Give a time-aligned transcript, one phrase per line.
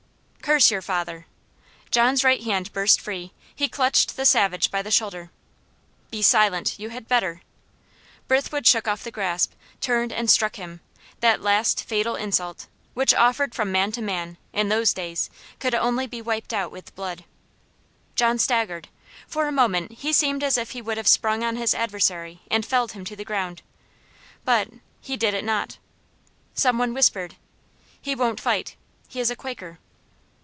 [0.43, 1.27] "Curse your father!"
[1.91, 5.31] John's right hand burst free; he clutched the savage by the shoulder.
[6.09, 6.77] "Be silent.
[6.77, 7.41] You had better."
[8.27, 10.81] Brithwood shook off the grasp, turned and struck him;
[11.21, 15.29] that last fatal insult, which offered from man to man, in those days,
[15.59, 17.23] could only be wiped out with blood.
[18.15, 18.89] John staggered.
[19.27, 22.65] For a moment he seemed as if he would have sprung on his adversary and
[22.65, 23.61] felled him to the ground
[24.43, 24.67] but
[24.99, 25.77] he did it not.
[26.55, 27.37] Some one whispered,
[28.01, 28.75] "He won't fight.
[29.07, 29.79] He is a Quaker."